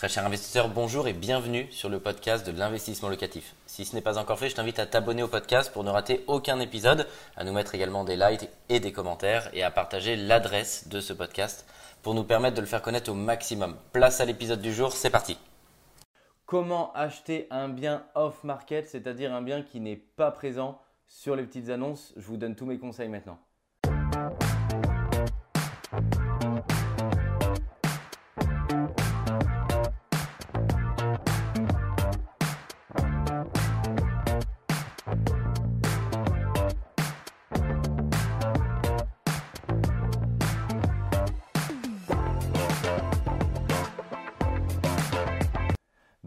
Très 0.00 0.08
cher 0.08 0.24
investisseur, 0.24 0.70
bonjour 0.70 1.08
et 1.08 1.12
bienvenue 1.12 1.70
sur 1.70 1.90
le 1.90 2.00
podcast 2.00 2.46
de 2.46 2.58
l'investissement 2.58 3.10
locatif. 3.10 3.54
Si 3.66 3.84
ce 3.84 3.94
n'est 3.94 4.00
pas 4.00 4.16
encore 4.16 4.38
fait, 4.38 4.48
je 4.48 4.54
t'invite 4.54 4.78
à 4.78 4.86
t'abonner 4.86 5.22
au 5.22 5.28
podcast 5.28 5.70
pour 5.70 5.84
ne 5.84 5.90
rater 5.90 6.24
aucun 6.26 6.58
épisode, 6.58 7.06
à 7.36 7.44
nous 7.44 7.52
mettre 7.52 7.74
également 7.74 8.02
des 8.02 8.16
likes 8.16 8.48
et 8.70 8.80
des 8.80 8.92
commentaires 8.92 9.50
et 9.52 9.62
à 9.62 9.70
partager 9.70 10.16
l'adresse 10.16 10.88
de 10.88 11.02
ce 11.02 11.12
podcast 11.12 11.66
pour 12.00 12.14
nous 12.14 12.24
permettre 12.24 12.56
de 12.56 12.62
le 12.62 12.66
faire 12.66 12.80
connaître 12.80 13.10
au 13.10 13.14
maximum. 13.14 13.76
Place 13.92 14.22
à 14.22 14.24
l'épisode 14.24 14.62
du 14.62 14.72
jour, 14.72 14.92
c'est 14.92 15.10
parti. 15.10 15.36
Comment 16.46 16.94
acheter 16.94 17.46
un 17.50 17.68
bien 17.68 18.06
off-market, 18.14 18.88
c'est-à-dire 18.88 19.34
un 19.34 19.42
bien 19.42 19.60
qui 19.60 19.80
n'est 19.80 19.96
pas 19.96 20.30
présent 20.30 20.80
sur 21.08 21.36
les 21.36 21.42
petites 21.42 21.68
annonces? 21.68 22.14
Je 22.16 22.26
vous 22.26 22.38
donne 22.38 22.56
tous 22.56 22.64
mes 22.64 22.78
conseils 22.78 23.10
maintenant. 23.10 23.38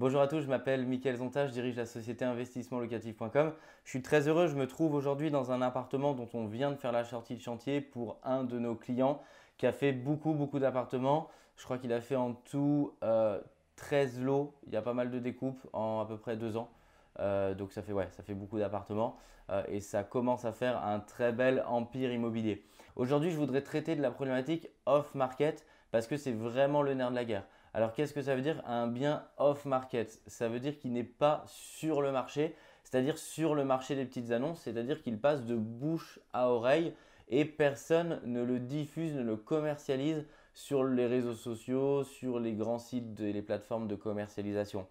Bonjour 0.03 0.20
à 0.20 0.27
tous, 0.27 0.41
je 0.41 0.49
m'appelle 0.49 0.85
Mickaël 0.85 1.16
Zonta, 1.16 1.48
je 1.48 1.53
dirige 1.53 1.77
la 1.77 1.85
société 1.85 2.25
investissementlocatif.com. 2.25 3.53
Je 3.85 3.89
suis 3.89 4.02
très 4.02 4.27
heureux, 4.27 4.48
je 4.48 4.55
me 4.55 4.67
trouve 4.67 4.95
aujourd'hui 4.95 5.31
dans 5.31 5.53
un 5.53 5.62
appartement 5.62 6.13
dont 6.13 6.27
on 6.34 6.45
vient 6.45 6.71
de 6.71 6.76
faire 6.76 6.91
la 6.91 7.05
sortie 7.05 7.38
de 7.38 7.41
chantier 7.41 7.79
pour 7.79 8.20
un 8.26 8.43
de 8.43 8.59
nos 8.59 8.76
clients 8.76 9.21
qui 9.57 9.66
a 9.66 9.71
fait 9.71 9.93
beaucoup 9.93 10.34
beaucoup 10.34 10.59
d'appartements. 10.59 11.29
Je 11.55 11.63
crois 11.63 11.77
qu'il 11.77 11.93
a 11.93 12.02
fait 12.02 12.17
en 12.17 12.34
tout 12.34 12.91
13 13.77 14.20
euh, 14.20 14.23
lots, 14.26 14.53
il 14.67 14.73
y 14.73 14.76
a 14.76 14.81
pas 14.81 14.93
mal 14.93 15.09
de 15.09 15.20
découpes 15.20 15.66
en 15.71 16.02
à 16.02 16.05
peu 16.05 16.17
près 16.17 16.35
deux 16.35 16.57
ans. 16.57 16.70
Euh, 17.21 17.54
donc 17.54 17.71
ça 17.71 17.82
fait, 17.82 17.93
ouais, 17.93 18.10
ça 18.12 18.23
fait 18.23 18.34
beaucoup 18.34 18.60
d'appartements 18.60 19.15
euh, 19.51 19.63
et 19.70 19.79
ça 19.79 20.04
commence 20.04 20.43
à 20.43 20.51
faire 20.51 20.84
un 20.84 20.99
très 20.99 21.32
bel 21.32 21.63
empire 21.65 22.12
immobilier. 22.12 22.65
Aujourd'hui, 22.98 23.32
je 23.32 23.38
voudrais 23.38 23.62
traiter 23.62 23.95
de 23.95 24.01
la 24.01 24.12
problématique 24.12 24.67
off-market 24.85 25.65
parce 25.91 26.07
que 26.07 26.17
c'est 26.17 26.34
vraiment 26.34 26.82
le 26.82 26.93
nerf 26.93 27.10
de 27.10 27.15
la 27.15 27.23
guerre. 27.23 27.45
Alors 27.74 27.93
qu'est-ce 27.93 28.13
que 28.13 28.21
ça 28.21 28.35
veut 28.35 28.41
dire 28.41 28.62
un 28.68 28.88
bien 28.88 29.26
off-market 29.38 30.21
Ça 30.27 30.48
veut 30.48 30.60
dire 30.60 30.77
qu'il 30.77 30.93
n'est 30.93 31.04
pas 31.04 31.43
sur 31.48 32.02
le 32.02 32.12
marché, 32.12 32.55
c'est-à-dire 32.84 33.18
sur 33.18 33.55
le 33.55 33.66
marché 33.66 33.96
des 33.96 34.05
petites 34.05 34.32
annonces, 34.32 34.62
c'est-à-dire 34.62 35.02
qu'il 35.02 35.18
passe 35.18 35.43
de 35.43 35.55
bouche 35.55 36.20
à 36.34 36.49
oreille 36.49 36.94
et 37.29 37.46
personne 37.46 38.21
ne 38.26 38.44
le 38.44 38.60
diffuse, 38.60 39.16
ne 39.16 39.24
le 39.24 39.38
commercialise 39.38 40.26
sur 40.54 40.84
les 40.84 41.07
réseaux 41.07 41.34
sociaux, 41.34 42.04
sur 42.04 42.40
les 42.40 42.54
grands 42.54 42.77
sites 42.77 43.20
et 43.20 43.34
les 43.34 43.41
plateformes 43.41 43.88
de 43.88 43.96
commercialisation. 43.96 44.85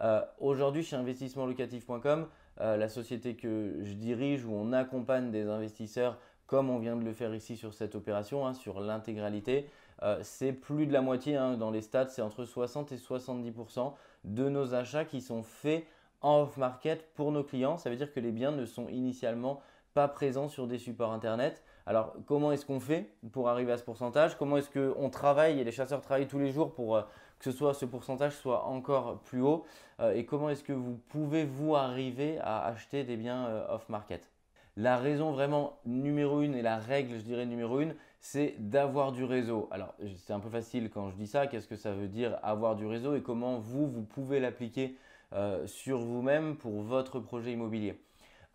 Euh, 0.00 0.20
aujourd'hui, 0.40 0.82
chez 0.82 0.96
investissementlocatif.com, 0.96 2.26
euh, 2.60 2.76
la 2.76 2.88
société 2.88 3.36
que 3.36 3.76
je 3.82 3.92
dirige, 3.92 4.44
où 4.44 4.52
on 4.52 4.72
accompagne 4.72 5.30
des 5.30 5.48
investisseurs 5.48 6.18
comme 6.46 6.70
on 6.70 6.78
vient 6.78 6.96
de 6.96 7.04
le 7.04 7.12
faire 7.12 7.34
ici 7.34 7.56
sur 7.56 7.74
cette 7.74 7.94
opération, 7.94 8.46
hein, 8.46 8.54
sur 8.54 8.80
l'intégralité, 8.80 9.68
euh, 10.02 10.18
c'est 10.22 10.52
plus 10.52 10.86
de 10.86 10.92
la 10.92 11.00
moitié 11.00 11.36
hein, 11.36 11.56
dans 11.56 11.70
les 11.70 11.82
stats, 11.82 12.08
c'est 12.08 12.22
entre 12.22 12.44
60 12.44 12.92
et 12.92 12.96
70% 12.96 13.92
de 14.24 14.48
nos 14.48 14.74
achats 14.74 15.04
qui 15.04 15.20
sont 15.20 15.42
faits 15.42 15.86
en 16.20 16.42
off-market 16.42 17.12
pour 17.14 17.32
nos 17.32 17.42
clients. 17.42 17.78
Ça 17.78 17.90
veut 17.90 17.96
dire 17.96 18.12
que 18.12 18.20
les 18.20 18.32
biens 18.32 18.52
ne 18.52 18.64
sont 18.66 18.88
initialement 18.88 19.60
pas 19.94 20.08
présents 20.08 20.48
sur 20.48 20.66
des 20.66 20.78
supports 20.78 21.12
internet. 21.12 21.62
Alors 21.86 22.14
comment 22.26 22.52
est-ce 22.52 22.66
qu'on 22.66 22.80
fait 22.80 23.10
pour 23.32 23.48
arriver 23.48 23.72
à 23.72 23.78
ce 23.78 23.84
pourcentage? 23.84 24.36
Comment 24.36 24.58
est-ce 24.58 24.70
qu'on 24.70 25.08
travaille? 25.08 25.60
Et 25.60 25.64
les 25.64 25.72
chasseurs 25.72 26.02
travaillent 26.02 26.28
tous 26.28 26.38
les 26.38 26.50
jours 26.50 26.74
pour 26.74 26.96
euh, 26.96 27.02
que 27.38 27.50
ce, 27.50 27.84
pourcentage 27.84 28.34
soit 28.34 28.64
encore 28.64 29.20
plus 29.20 29.42
haut 29.42 29.64
euh, 30.00 30.12
Et 30.14 30.26
comment 30.26 30.50
est-ce 30.50 30.64
que 30.64 30.72
vous 30.72 30.98
pouvez 31.08 31.44
vous 31.44 31.74
arriver 31.76 32.38
à 32.40 32.64
acheter 32.66 33.04
des 33.04 33.16
biens 33.16 33.66
off-market? 33.70 34.35
La 34.76 34.98
raison 34.98 35.32
vraiment 35.32 35.78
numéro 35.86 36.42
une 36.42 36.54
et 36.54 36.62
la 36.62 36.78
règle, 36.78 37.16
je 37.16 37.22
dirais 37.22 37.46
numéro 37.46 37.80
une, 37.80 37.94
c'est 38.20 38.56
d'avoir 38.58 39.12
du 39.12 39.24
réseau. 39.24 39.68
Alors, 39.70 39.94
c'est 40.16 40.32
un 40.32 40.40
peu 40.40 40.50
facile 40.50 40.90
quand 40.90 41.10
je 41.10 41.16
dis 41.16 41.26
ça. 41.26 41.46
Qu'est-ce 41.46 41.66
que 41.66 41.76
ça 41.76 41.92
veut 41.92 42.08
dire 42.08 42.38
avoir 42.42 42.76
du 42.76 42.86
réseau 42.86 43.14
et 43.14 43.22
comment 43.22 43.58
vous, 43.58 43.86
vous 43.86 44.02
pouvez 44.02 44.40
l'appliquer 44.40 44.96
euh, 45.32 45.66
sur 45.66 45.98
vous-même 45.98 46.56
pour 46.56 46.82
votre 46.82 47.20
projet 47.20 47.52
immobilier 47.52 48.00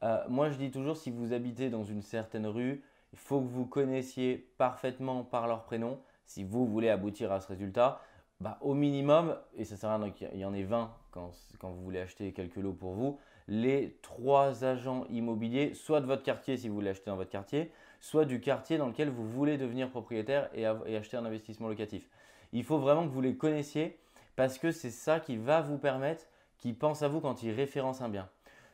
euh, 0.04 0.18
Moi, 0.30 0.50
je 0.50 0.58
dis 0.58 0.72
toujours, 0.72 0.98
si 0.98 1.10
vous 1.10 1.34
habitez 1.34 1.70
dans 1.70 1.84
une 1.84 2.02
certaine 2.02 2.46
rue, 2.46 2.84
il 3.14 3.20
faut 3.20 3.42
que 3.42 3.48
vous 3.48 3.66
connaissiez 3.66 4.48
parfaitement 4.58 5.24
par 5.24 5.48
leur 5.48 5.64
prénom. 5.64 6.00
Si 6.26 6.44
vous 6.44 6.68
voulez 6.68 6.90
aboutir 6.90 7.32
à 7.32 7.42
ce 7.42 7.48
résultat, 7.48 8.02
bah, 8.42 8.58
au 8.62 8.74
minimum, 8.74 9.38
et 9.56 9.66
ça 9.66 9.78
sert 9.78 9.92
à 9.92 9.98
rien 9.98 10.10
qu'il 10.10 10.36
y 10.36 10.46
en 10.46 10.54
ait 10.56 10.64
20 10.64 10.92
quand, 11.12 11.32
quand 11.60 11.70
vous 11.70 11.84
voulez 11.84 12.00
acheter 12.00 12.34
quelques 12.34 12.56
lots 12.56 12.74
pour 12.74 12.94
vous, 12.94 13.20
les 13.48 14.00
trois 14.02 14.66
agents 14.66 15.06
immobiliers, 15.12 15.76
soit 15.76 16.02
de 16.02 16.08
votre 16.08 16.24
quartier 16.24 16.58
si 16.58 16.68
vous 16.68 16.74
voulez 16.74 16.90
acheter 16.90 17.12
dans 17.12 17.18
votre 17.18 17.30
quartier, 17.30 17.72
soit 18.00 18.26
du 18.26 18.42
quartier 18.42 18.80
dans 18.80 18.88
lequel 18.88 19.10
vous 19.10 19.28
voulez 19.30 19.60
devenir 19.60 19.92
propriétaire 19.92 20.50
et, 20.56 20.66
acheter 20.66 21.18
un 21.18 21.26
investissement 21.26 21.68
locatif. 21.68 22.10
Il 22.52 22.64
faut 22.64 22.80
vraiment 22.80 23.04
que 23.04 23.14
vous 23.14 23.22
les 23.22 23.38
connaissiez 23.38 24.00
parce 24.36 24.58
que 24.58 24.72
c'est 24.72 24.90
ça 24.90 25.20
qui 25.20 25.38
va 25.38 25.62
vous 25.62 25.78
permettre 25.78 26.26
qu'ils 26.58 26.76
pensent 26.76 27.04
à 27.04 27.08
vous 27.08 27.22
quand 27.22 27.44
ils 27.44 27.52
référencent 27.52 28.02
un 28.02 28.10
bien. 28.10 28.28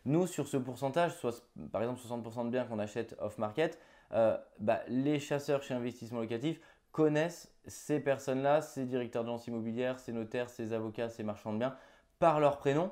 Nous, 0.05 0.28
sur 0.28 0.47
ce 0.47 0.55
pourcentage, 0.55 1.13
soit, 1.17 1.44
par 1.73 1.81
exemple 1.81 1.99
60% 1.99 2.45
de 2.45 2.51
biens 2.51 2.63
qu'on 2.63 2.79
achète 2.79 3.17
off-market, 3.19 3.78
euh, 4.13 4.38
bah, 4.59 4.81
les 4.88 5.19
chasseurs 5.19 5.61
chez 5.61 5.73
Investissement 5.73 6.22
Locatif 6.22 6.61
connaissent 6.92 7.52
ces 7.68 8.00
personnes-là, 8.00 8.62
ces 8.62 8.86
directeurs 8.86 9.24
d'agence 9.24 9.48
immobilière, 9.48 10.00
ces 10.00 10.14
notaires, 10.14 10.50
ces 10.50 10.74
avocats, 10.74 11.09
ces 11.09 11.24
marchands 11.24 11.53
de 11.53 11.59
biens, 11.59 11.75
par 12.20 12.40
leur 12.40 12.58
prénom 12.58 12.92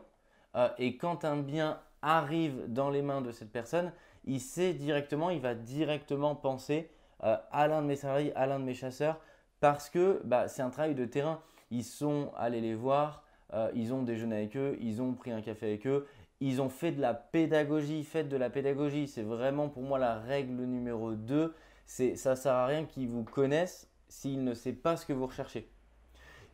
euh, 0.56 0.70
et 0.78 0.98
quand 0.98 1.26
un 1.26 1.38
bien 1.38 1.80
arrive 2.02 2.66
dans 2.68 2.90
les 2.90 3.02
mains 3.02 3.22
de 3.22 3.32
cette 3.32 3.52
personne, 3.52 3.92
il 4.26 4.40
sait 4.40 4.74
directement, 4.74 5.30
il 5.30 5.42
va 5.42 5.54
directement 5.54 6.36
penser 6.36 6.90
euh, 7.24 7.38
à 7.52 7.68
l'un 7.68 7.82
de 7.82 7.88
mes 7.88 7.96
salariés, 7.96 8.34
à 8.36 8.46
l'un 8.46 8.60
de 8.60 8.64
mes 8.64 8.74
chasseurs, 8.74 9.20
parce 9.60 9.90
que 9.90 10.22
bah, 10.24 10.48
c'est 10.48 10.62
un 10.62 10.70
travail 10.70 10.96
de 10.96 11.06
terrain. 11.06 11.42
Ils 11.72 11.84
sont 11.84 12.32
allés 12.38 12.62
les 12.62 12.76
voir, 12.76 13.24
euh, 13.54 13.72
ils 13.74 13.94
ont 13.94 14.04
déjeuné 14.04 14.36
avec 14.36 14.56
eux, 14.56 14.78
ils 14.80 15.02
ont 15.02 15.14
pris 15.14 15.32
un 15.32 15.42
café 15.42 15.68
avec 15.68 15.88
eux, 15.88 16.08
ils 16.40 16.62
ont 16.62 16.70
fait 16.70 16.92
de 16.92 17.02
la 17.02 17.14
pédagogie, 17.14 18.04
faites 18.04 18.30
de 18.30 18.38
la 18.38 18.50
pédagogie. 18.50 19.08
C'est 19.08 19.24
vraiment 19.24 19.70
pour 19.70 19.84
moi 19.84 20.00
la 20.00 20.20
règle 20.20 20.64
numéro 20.64 21.14
2. 21.14 21.54
C'est, 21.86 22.16
ça 22.16 22.36
sert 22.36 22.54
à 22.54 22.66
rien 22.66 22.86
qu'ils 22.86 23.10
vous 23.10 23.24
connaissent 23.24 23.90
s'ils 24.08 24.44
ne 24.44 24.54
savent 24.54 24.74
pas 24.74 24.98
ce 24.98 25.06
que 25.06 25.14
vous 25.14 25.28
recherchez. 25.28 25.70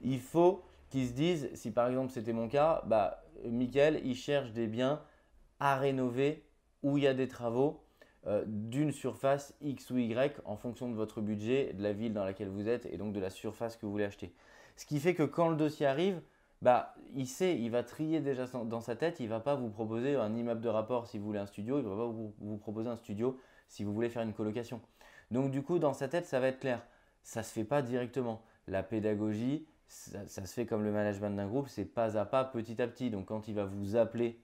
Il 0.01 0.19
faut 0.19 0.63
qu'ils 0.89 1.07
se 1.07 1.13
disent, 1.13 1.49
si 1.53 1.71
par 1.71 1.87
exemple 1.87 2.11
c'était 2.11 2.33
mon 2.33 2.47
cas, 2.47 2.83
bah, 2.85 3.23
Michael, 3.45 4.01
il 4.03 4.15
cherche 4.15 4.51
des 4.51 4.67
biens 4.67 5.01
à 5.59 5.77
rénover 5.77 6.43
où 6.83 6.97
il 6.97 7.03
y 7.03 7.07
a 7.07 7.13
des 7.13 7.27
travaux 7.27 7.83
euh, 8.27 8.43
d'une 8.45 8.91
surface 8.91 9.55
X 9.61 9.89
ou 9.89 9.97
Y 9.97 10.41
en 10.45 10.55
fonction 10.55 10.89
de 10.89 10.95
votre 10.95 11.21
budget, 11.21 11.73
de 11.73 11.81
la 11.81 11.93
ville 11.93 12.13
dans 12.13 12.23
laquelle 12.23 12.49
vous 12.49 12.67
êtes 12.67 12.85
et 12.85 12.97
donc 12.97 13.13
de 13.13 13.19
la 13.19 13.29
surface 13.29 13.77
que 13.77 13.85
vous 13.85 13.91
voulez 13.91 14.05
acheter. 14.05 14.33
Ce 14.75 14.85
qui 14.85 14.99
fait 14.99 15.15
que 15.15 15.23
quand 15.23 15.49
le 15.49 15.55
dossier 15.55 15.85
arrive, 15.85 16.21
bah, 16.61 16.93
il 17.15 17.27
sait, 17.27 17.57
il 17.57 17.71
va 17.71 17.83
trier 17.83 18.19
déjà 18.19 18.45
dans 18.45 18.81
sa 18.81 18.95
tête, 18.95 19.19
il 19.19 19.25
ne 19.25 19.29
va 19.29 19.39
pas 19.39 19.55
vous 19.55 19.69
proposer 19.69 20.15
un 20.15 20.35
immeuble 20.35 20.61
de 20.61 20.69
rapport 20.69 21.07
si 21.07 21.17
vous 21.17 21.25
voulez 21.25 21.39
un 21.39 21.47
studio, 21.47 21.79
il 21.79 21.83
ne 21.83 21.89
va 21.89 21.95
pas 21.95 22.05
vous, 22.05 22.57
proposer 22.57 22.89
un 22.89 22.95
studio 22.95 23.39
si 23.67 23.83
vous 23.83 23.93
voulez 23.93 24.09
faire 24.09 24.21
une 24.21 24.33
colocation. 24.33 24.81
Donc 25.31 25.51
du 25.51 25.63
coup, 25.63 25.79
dans 25.79 25.93
sa 25.93 26.07
tête, 26.07 26.25
ça 26.25 26.39
va 26.39 26.47
être 26.47 26.59
clair. 26.59 26.81
Ça 27.23 27.39
ne 27.39 27.45
se 27.45 27.51
fait 27.51 27.63
pas 27.63 27.81
directement. 27.81 28.41
La 28.67 28.83
pédagogie, 28.83 29.65
ça, 29.87 30.25
se 30.27 30.53
fait 30.53 30.65
comme 30.65 30.83
le 30.83 30.91
management 30.91 31.35
d'un 31.35 31.47
groupe, 31.47 31.67
c'est 31.67 31.85
pas 31.85 32.17
à 32.17 32.25
pas, 32.25 32.45
petit 32.45 32.81
à 32.81 32.87
petit. 32.87 33.09
Donc 33.09 33.25
quand 33.27 33.47
il 33.47 33.55
va 33.55 33.65
vous 33.65 33.95
appeler, 33.95 34.39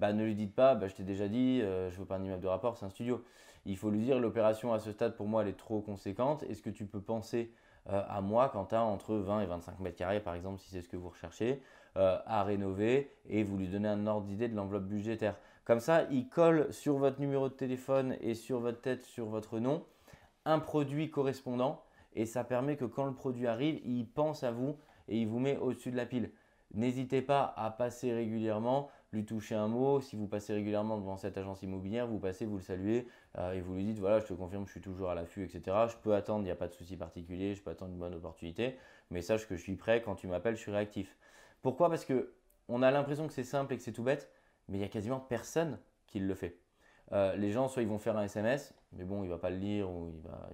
bah, 0.00 0.12
ne 0.12 0.24
lui 0.24 0.34
dites 0.34 0.54
pas, 0.54 0.74
bah, 0.74 0.88
je 0.88 0.94
t'ai 0.94 1.04
déjà 1.04 1.28
dit, 1.28 1.60
euh, 1.62 1.90
je 1.90 1.98
veux 1.98 2.04
pas 2.04 2.16
un 2.16 2.24
immeuble 2.24 2.42
de 2.42 2.48
rapport, 2.48 2.76
c'est 2.76 2.84
un 2.84 2.90
studio. 2.90 3.24
Il 3.64 3.76
faut 3.76 3.90
lui 3.90 4.00
dire, 4.00 4.18
l'opération 4.18 4.72
à 4.72 4.80
ce 4.80 4.90
stade, 4.90 5.16
pour 5.16 5.28
moi, 5.28 5.42
elle 5.42 5.48
est 5.48 5.56
trop 5.56 5.80
conséquente. 5.80 6.42
Est-ce 6.44 6.62
que 6.62 6.70
tu 6.70 6.86
peux 6.86 7.00
penser 7.00 7.52
euh, 7.88 8.02
à 8.08 8.20
moi 8.20 8.48
quand 8.52 8.66
tu 8.66 8.74
as 8.74 8.82
entre 8.82 9.14
20 9.14 9.42
et 9.42 9.46
25 9.46 9.80
mètres 9.80 9.96
carrés, 9.96 10.20
par 10.20 10.34
exemple, 10.34 10.60
si 10.60 10.70
c'est 10.70 10.82
ce 10.82 10.88
que 10.88 10.96
vous 10.96 11.10
recherchez, 11.10 11.62
euh, 11.96 12.18
à 12.26 12.42
rénover 12.42 13.12
et 13.28 13.42
vous 13.42 13.56
lui 13.56 13.68
donnez 13.68 13.88
un 13.88 14.06
ordre 14.06 14.26
d'idée 14.26 14.48
de 14.48 14.56
l'enveloppe 14.56 14.84
budgétaire? 14.84 15.36
Comme 15.64 15.80
ça, 15.80 16.04
il 16.10 16.28
colle 16.28 16.72
sur 16.72 16.96
votre 16.98 17.20
numéro 17.20 17.48
de 17.48 17.54
téléphone 17.54 18.16
et 18.20 18.34
sur 18.34 18.58
votre 18.58 18.80
tête, 18.80 19.02
sur 19.04 19.26
votre 19.26 19.60
nom, 19.60 19.84
un 20.44 20.58
produit 20.58 21.10
correspondant 21.10 21.82
et 22.14 22.26
ça 22.26 22.44
permet 22.44 22.76
que 22.76 22.84
quand 22.84 23.06
le 23.06 23.14
produit 23.14 23.46
arrive, 23.46 23.80
il 23.84 24.06
pense 24.06 24.42
à 24.42 24.50
vous 24.50 24.76
et 25.08 25.18
il 25.18 25.28
vous 25.28 25.38
met 25.38 25.56
au-dessus 25.56 25.90
de 25.90 25.96
la 25.96 26.06
pile. 26.06 26.30
N'hésitez 26.74 27.20
pas 27.20 27.52
à 27.56 27.70
passer 27.70 28.12
régulièrement, 28.12 28.90
lui 29.12 29.26
toucher 29.26 29.54
un 29.54 29.68
mot. 29.68 30.00
Si 30.00 30.16
vous 30.16 30.26
passez 30.26 30.54
régulièrement 30.54 30.98
devant 30.98 31.16
cette 31.16 31.36
agence 31.36 31.62
immobilière, 31.62 32.06
vous 32.06 32.18
passez, 32.18 32.46
vous 32.46 32.56
le 32.56 32.62
saluez 32.62 33.06
euh, 33.38 33.52
et 33.52 33.60
vous 33.60 33.74
lui 33.74 33.84
dites 33.84 33.98
voilà, 33.98 34.20
je 34.20 34.26
te 34.26 34.32
confirme, 34.32 34.66
je 34.66 34.72
suis 34.72 34.80
toujours 34.80 35.10
à 35.10 35.14
l'affût, 35.14 35.44
etc. 35.44 35.76
Je 35.90 35.96
peux 35.96 36.14
attendre, 36.14 36.40
il 36.40 36.44
n'y 36.44 36.50
a 36.50 36.56
pas 36.56 36.68
de 36.68 36.72
souci 36.72 36.96
particulier, 36.96 37.54
je 37.54 37.62
peux 37.62 37.70
attendre 37.70 37.92
une 37.92 37.98
bonne 37.98 38.14
opportunité, 38.14 38.76
mais 39.10 39.20
sache 39.20 39.46
que 39.46 39.56
je 39.56 39.62
suis 39.62 39.76
prêt. 39.76 40.02
Quand 40.02 40.14
tu 40.14 40.26
m'appelles, 40.26 40.56
je 40.56 40.60
suis 40.60 40.72
réactif. 40.72 41.16
Pourquoi? 41.60 41.90
Parce 41.90 42.04
que 42.06 42.32
on 42.68 42.82
a 42.82 42.90
l'impression 42.90 43.26
que 43.26 43.34
c'est 43.34 43.44
simple 43.44 43.74
et 43.74 43.76
que 43.76 43.82
c'est 43.82 43.92
tout 43.92 44.02
bête, 44.02 44.30
mais 44.68 44.78
il 44.78 44.80
y 44.80 44.84
a 44.84 44.88
quasiment 44.88 45.20
personne 45.20 45.78
qui 46.06 46.20
le 46.20 46.34
fait. 46.34 46.58
Euh, 47.12 47.36
les 47.36 47.50
gens, 47.50 47.68
soit 47.68 47.82
ils 47.82 47.88
vont 47.88 47.98
faire 47.98 48.16
un 48.16 48.24
SMS, 48.24 48.74
mais 48.92 49.04
bon, 49.04 49.22
il 49.22 49.28
va 49.28 49.38
pas 49.38 49.50
le 49.50 49.58
lire 49.58 49.90
ou 49.90 50.10
il 50.14 50.28
va, 50.28 50.48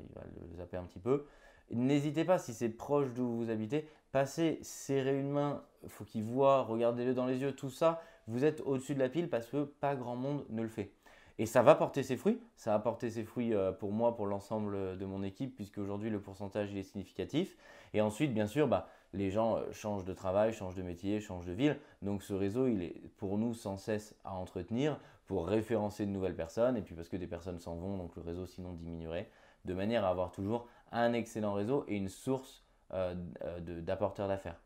le 0.51 0.57
zapper 0.57 0.77
un 0.77 0.85
petit 0.85 0.99
peu. 0.99 1.27
N'hésitez 1.71 2.25
pas, 2.25 2.39
si 2.39 2.55
c'est 2.55 2.71
proche 2.71 3.13
d'où 3.15 3.29
vous 3.29 3.51
habitez, 3.51 3.87
passez, 4.11 4.59
serrez 4.63 5.19
une 5.19 5.31
main 5.31 5.63
faut 5.87 6.05
qu'il 6.05 6.25
voit, 6.25 6.63
regardez-le 6.63 7.15
dans 7.15 7.27
les 7.27 7.39
yeux, 7.39 7.53
tout 7.53 7.71
ça, 7.71 8.03
vous 8.27 8.45
êtes 8.45 8.61
au-dessus 8.63 8.95
de 8.95 8.99
la 8.99 9.09
pile 9.09 9.29
parce 9.29 9.47
que 9.47 9.65
pas 9.65 9.95
grand 9.95 10.17
monde 10.17 10.45
ne 10.51 10.63
le 10.63 10.69
fait. 10.69 10.91
Et 11.39 11.47
ça 11.47 11.63
va 11.63 11.75
porter 11.75 12.03
ses 12.03 12.17
fruits. 12.17 12.41
Ça 12.57 12.73
va 12.73 12.79
porter 12.81 13.11
ses 13.11 13.25
fruits 13.25 13.55
euh, 13.55 13.71
pour 13.73 13.93
moi, 13.93 14.17
pour 14.17 14.27
l'ensemble 14.27 14.99
de 14.99 15.05
mon 15.07 15.23
équipe, 15.23 15.55
puisque 15.55 15.79
aujourd'hui 15.79 16.11
le 16.11 16.21
pourcentage 16.21 16.75
est 16.75 16.83
significatif. 16.83 17.57
Et 17.95 18.01
ensuite, 18.01 18.35
bien 18.35 18.47
sûr, 18.47 18.67
bah, 18.67 18.89
les 19.13 19.31
gens 19.31 19.57
euh, 19.57 19.73
changent 19.73 20.05
de 20.05 20.13
travail, 20.13 20.53
changent 20.53 20.75
de 20.75 20.83
métier, 20.83 21.21
changent 21.21 21.47
de 21.47 21.53
ville. 21.53 21.79
Donc 22.03 22.23
ce 22.23 22.35
réseau, 22.35 22.67
il 22.67 22.83
est 22.83 23.01
pour 23.17 23.39
nous 23.39 23.55
sans 23.55 23.77
cesse 23.77 24.15
à 24.25 24.35
entretenir 24.35 24.99
pour 25.27 25.47
référencer 25.47 26.07
de 26.07 26.11
nouvelles 26.11 26.37
personnes. 26.37 26.77
Et 26.77 26.83
puis 26.83 26.95
parce 26.95 27.09
que 27.09 27.17
des 27.17 27.27
personnes 27.27 27.61
s'en 27.61 27.77
vont, 27.77 27.97
donc 27.97 28.17
le 28.17 28.23
réseau 28.23 28.47
sinon 28.47 28.73
diminuerait, 28.73 29.31
de 29.65 29.75
manière 29.75 30.05
à 30.05 30.09
avoir 30.09 30.33
toujours 30.33 30.67
un 30.91 31.13
excellent 31.13 31.53
réseau 31.53 31.85
et 31.87 31.97
une 31.97 32.09
source 32.09 32.65
euh, 32.95 33.15
d'apporteurs 33.61 34.27
d'affaires. 34.27 34.61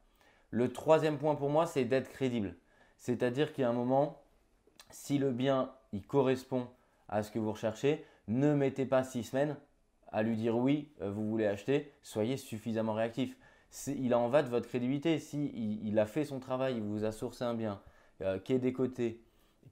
Le 0.50 0.72
troisième 0.72 1.18
point 1.18 1.34
pour 1.34 1.50
moi, 1.50 1.66
c'est 1.66 1.84
d'être 1.84 2.08
crédible. 2.08 2.54
C'est-à-dire 2.96 3.52
a 3.58 3.68
un 3.68 3.72
moment, 3.72 4.22
si 4.90 5.18
le 5.18 5.32
bien 5.32 5.72
il 5.92 6.06
correspond 6.06 6.68
à 7.08 7.22
ce 7.22 7.30
que 7.30 7.38
vous 7.38 7.52
recherchez, 7.52 8.04
ne 8.28 8.54
mettez 8.54 8.86
pas 8.86 9.04
six 9.04 9.24
semaines 9.24 9.56
à 10.12 10.22
lui 10.22 10.36
dire 10.36 10.56
oui, 10.56 10.88
euh, 11.00 11.10
vous 11.10 11.28
voulez 11.28 11.46
acheter, 11.46 11.92
soyez 12.02 12.36
suffisamment 12.36 12.94
réactif. 12.94 13.36
Il 13.86 14.14
en 14.14 14.28
va 14.28 14.42
de 14.42 14.48
votre 14.48 14.68
crédibilité. 14.68 15.18
Si 15.18 15.80
il, 15.82 15.98
a 15.98 16.04
fait 16.04 16.26
son 16.26 16.40
travail, 16.40 16.76
il 16.76 16.82
vous 16.82 17.04
a 17.04 17.12
sourcé 17.12 17.44
un 17.44 17.54
bien 17.54 17.80
euh, 18.20 18.38
qui 18.38 18.52
est 18.52 18.58
décoté, 18.58 19.22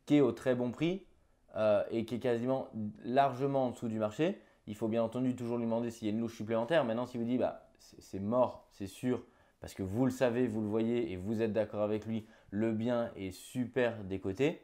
qui 0.07 0.17
est 0.17 0.21
au 0.23 0.33
très 0.33 0.55
bon 0.55 0.71
prix 0.71 1.05
euh, 1.57 1.85
et 1.91 2.07
qui 2.07 2.15
est 2.15 2.21
quasiment 2.21 2.69
largement 3.05 3.67
en 3.67 3.71
dessous 3.71 3.89
du 3.89 3.99
marché, 3.99 4.41
il 4.67 4.75
faut 4.75 4.89
bien 4.89 5.03
entendu 5.03 5.37
toujours 5.37 5.59
lui 5.59 5.65
demander 5.65 5.91
s'il 5.91 6.09
y 6.09 6.11
a 6.11 6.15
une 6.15 6.21
louche 6.21 6.37
supplémentaire. 6.37 6.85
Maintenant, 6.85 7.05
si 7.05 7.19
vous 7.19 7.25
dit 7.25 7.37
bah, 7.37 7.69
c'est 7.79 8.21
mort, 8.21 8.67
c'est 8.71 8.87
sûr, 8.87 9.23
parce 9.61 9.75
que 9.75 9.83
vous 9.83 10.07
le 10.07 10.11
savez, 10.11 10.47
vous 10.47 10.63
le 10.63 10.69
voyez 10.69 11.13
et 11.13 11.17
vous 11.17 11.43
êtes 11.43 11.53
d'accord 11.53 11.83
avec 11.83 12.07
lui, 12.07 12.27
le 12.51 12.73
bien 12.73 13.11
est 13.17 13.33
super 13.33 14.03
décoté, 14.05 14.63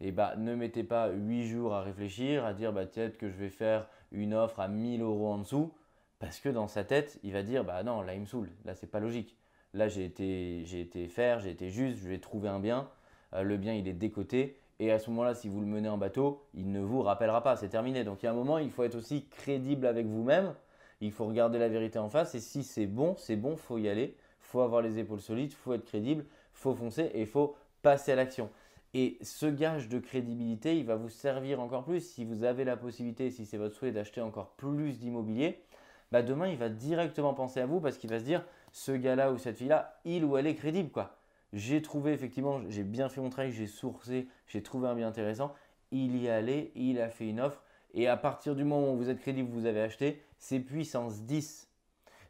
et 0.00 0.12
bah, 0.12 0.34
ne 0.36 0.54
mettez 0.54 0.84
pas 0.84 1.10
8 1.10 1.46
jours 1.46 1.74
à 1.74 1.82
réfléchir, 1.82 2.44
à 2.44 2.54
dire 2.54 2.72
bah, 2.72 2.86
peut-être 2.86 3.18
que 3.18 3.28
je 3.28 3.36
vais 3.36 3.50
faire 3.50 3.88
une 4.12 4.34
offre 4.34 4.60
à 4.60 4.68
1000 4.68 5.02
euros 5.02 5.28
en 5.28 5.38
dessous, 5.38 5.72
parce 6.18 6.40
que 6.40 6.48
dans 6.48 6.68
sa 6.68 6.84
tête, 6.84 7.18
il 7.22 7.32
va 7.32 7.42
dire 7.42 7.64
bah 7.64 7.82
non, 7.82 8.02
là 8.02 8.14
il 8.14 8.20
me 8.20 8.26
saoule, 8.26 8.50
là 8.64 8.74
c'est 8.74 8.90
pas 8.90 9.00
logique. 9.00 9.36
Là 9.72 9.88
j'ai 9.88 10.04
été, 10.04 10.62
j'ai 10.64 10.80
été 10.80 11.08
faire, 11.08 11.40
j'ai 11.40 11.50
été 11.50 11.70
juste, 11.70 11.98
je 11.98 12.08
vais 12.08 12.18
trouver 12.18 12.48
un 12.48 12.60
bien, 12.60 12.88
euh, 13.34 13.42
le 13.42 13.56
bien 13.56 13.74
il 13.74 13.88
est 13.88 13.92
décoté, 13.92 14.56
et 14.80 14.90
à 14.90 14.98
ce 14.98 15.10
moment-là, 15.10 15.34
si 15.34 15.48
vous 15.48 15.60
le 15.60 15.66
menez 15.66 15.90
en 15.90 15.98
bateau, 15.98 16.42
il 16.54 16.72
ne 16.72 16.80
vous 16.80 17.02
rappellera 17.02 17.42
pas, 17.42 17.54
c'est 17.56 17.68
terminé. 17.68 18.02
Donc 18.02 18.22
il 18.22 18.26
y 18.26 18.28
a 18.28 18.32
un 18.32 18.34
moment, 18.34 18.56
il 18.56 18.70
faut 18.70 18.82
être 18.82 18.94
aussi 18.94 19.26
crédible 19.26 19.86
avec 19.86 20.06
vous-même, 20.06 20.54
il 21.02 21.12
faut 21.12 21.26
regarder 21.26 21.58
la 21.58 21.68
vérité 21.68 21.98
en 21.98 22.08
face, 22.08 22.34
et 22.34 22.40
si 22.40 22.64
c'est 22.64 22.86
bon, 22.86 23.14
c'est 23.18 23.36
bon, 23.36 23.56
faut 23.56 23.76
y 23.76 23.88
aller, 23.90 24.16
faut 24.40 24.60
avoir 24.60 24.80
les 24.80 24.98
épaules 24.98 25.20
solides, 25.20 25.52
faut 25.52 25.74
être 25.74 25.84
crédible, 25.84 26.24
faut 26.54 26.74
foncer 26.74 27.10
et 27.14 27.26
faut 27.26 27.54
passer 27.82 28.12
à 28.12 28.16
l'action. 28.16 28.48
Et 28.92 29.18
ce 29.22 29.46
gage 29.46 29.88
de 29.88 29.98
crédibilité, 29.98 30.76
il 30.76 30.84
va 30.84 30.96
vous 30.96 31.08
servir 31.08 31.60
encore 31.60 31.84
plus 31.84 32.00
si 32.00 32.24
vous 32.24 32.42
avez 32.42 32.64
la 32.64 32.76
possibilité, 32.76 33.30
si 33.30 33.46
c'est 33.46 33.56
votre 33.56 33.76
souhait 33.76 33.92
d'acheter 33.92 34.20
encore 34.20 34.50
plus 34.56 34.98
d'immobilier. 34.98 35.62
Bah 36.10 36.22
demain, 36.22 36.48
il 36.48 36.56
va 36.56 36.68
directement 36.68 37.32
penser 37.32 37.60
à 37.60 37.66
vous 37.66 37.80
parce 37.80 37.98
qu'il 37.98 38.10
va 38.10 38.18
se 38.18 38.24
dire 38.24 38.44
ce 38.72 38.90
gars-là 38.90 39.32
ou 39.32 39.38
cette 39.38 39.58
fille-là, 39.58 40.00
il 40.04 40.24
ou 40.24 40.36
elle 40.36 40.48
est 40.48 40.56
crédible. 40.56 40.90
quoi. 40.90 41.16
J'ai 41.52 41.82
trouvé 41.82 42.12
effectivement, 42.12 42.60
j'ai 42.68 42.82
bien 42.82 43.08
fait 43.08 43.20
mon 43.20 43.30
travail, 43.30 43.52
j'ai 43.52 43.68
sourcé, 43.68 44.28
j'ai 44.48 44.62
trouvé 44.62 44.88
un 44.88 44.94
bien 44.94 45.08
intéressant. 45.08 45.54
Il 45.92 46.16
y 46.16 46.26
est 46.26 46.30
allé, 46.30 46.72
il 46.74 47.00
a 47.00 47.08
fait 47.08 47.28
une 47.28 47.40
offre. 47.40 47.62
Et 47.94 48.08
à 48.08 48.16
partir 48.16 48.54
du 48.54 48.64
moment 48.64 48.92
où 48.92 48.96
vous 48.96 49.10
êtes 49.10 49.20
crédible, 49.20 49.50
vous 49.50 49.66
avez 49.66 49.80
acheté, 49.80 50.22
c'est 50.38 50.60
puissance 50.60 51.22
10. 51.22 51.68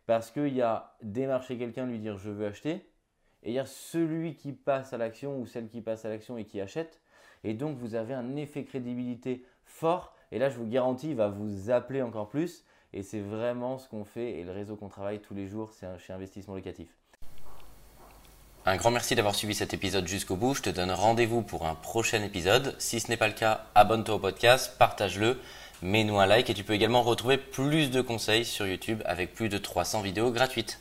Parce 0.07 0.31
qu'il 0.31 0.55
y 0.55 0.63
a 0.63 0.95
démarcher 1.03 1.57
quelqu'un, 1.57 1.87
lui 1.87 1.99
dire 1.99 2.17
je 2.17 2.31
veux 2.31 2.47
acheter, 2.47 2.85
et 3.43 3.51
il 3.51 3.55
y 3.55 3.59
a 3.59 3.67
celui 3.67 4.35
qui 4.35 4.53
passe 4.53 4.93
à 4.93 4.99
l'action 4.99 5.39
ou 5.39 5.47
celle 5.47 5.69
qui 5.69 5.81
passe 5.81 6.05
à 6.05 6.09
l'action 6.09 6.37
et 6.37 6.45
qui 6.45 6.61
achète. 6.61 7.01
Et 7.45 7.55
donc 7.55 7.79
vous 7.79 7.95
avez 7.95 8.15
un 8.15 8.37
effet 8.37 8.65
crédibilité 8.65 9.45
fort. 9.65 10.15
Et 10.33 10.39
là, 10.39 10.51
je 10.51 10.57
vous 10.57 10.67
garantis, 10.67 11.11
il 11.11 11.17
va 11.17 11.29
vous 11.29 11.71
appeler 11.71 12.03
encore 12.03 12.29
plus. 12.29 12.65
Et 12.93 13.03
c'est 13.03 13.21
vraiment 13.21 13.79
ce 13.79 13.89
qu'on 13.89 14.05
fait 14.05 14.39
et 14.39 14.45
le 14.45 14.51
réseau 14.51 14.77
qu'on 14.77 14.89
travaille 14.89 15.21
tous 15.21 15.35
les 15.35 15.47
jours, 15.47 15.73
c'est 15.73 15.87
chez 15.99 16.13
Investissement 16.13 16.55
Locatif. 16.55 16.89
Un 18.67 18.77
grand 18.77 18.91
merci 18.91 19.15
d'avoir 19.15 19.35
suivi 19.35 19.55
cet 19.55 19.73
épisode 19.73 20.07
jusqu'au 20.07 20.37
bout. 20.37 20.55
Je 20.55 20.63
te 20.63 20.71
donne 20.71 20.91
rendez-vous 20.91 21.41
pour 21.41 21.67
un 21.67 21.75
prochain 21.75 22.23
épisode. 22.23 22.75
Si 22.79 23.01
ce 23.01 23.09
n'est 23.09 23.17
pas 23.17 23.29
le 23.29 23.35
cas, 23.35 23.67
abonne-toi 23.75 24.17
au 24.17 24.19
podcast, 24.19 24.77
partage-le, 24.77 25.39
mets-nous 25.83 26.19
un 26.19 26.27
like 26.27 26.51
et 26.51 26.55
tu 26.55 26.65
peux 26.65 26.75
également 26.75 27.03
retrouver 27.03 27.39
plus 27.39 27.91
de 27.91 28.03
conseils 28.03 28.45
sur 28.45 28.67
YouTube 28.67 29.03
avec 29.07 29.35
plus 29.35 29.49
de 29.49 29.57
300 29.57 30.03
vidéos 30.03 30.31
gratuites. 30.31 30.79